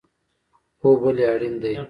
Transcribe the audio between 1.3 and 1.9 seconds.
اړین دی؟